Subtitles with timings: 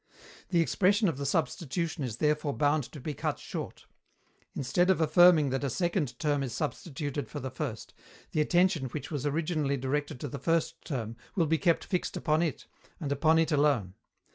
[0.49, 3.85] The expression of the substitution is therefore bound to be cut short.
[4.55, 7.93] Instead of affirming that a second term is substituted for the first,
[8.31, 12.41] the attention which was originally directed to the first term will be kept fixed upon
[12.41, 12.65] it,
[12.99, 13.93] and upon it alone.